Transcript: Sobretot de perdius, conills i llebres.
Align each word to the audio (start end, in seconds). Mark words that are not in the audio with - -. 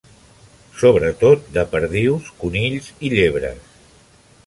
Sobretot 0.83 1.45
de 1.59 1.67
perdius, 1.75 2.33
conills 2.43 2.91
i 3.09 3.17
llebres. 3.19 3.73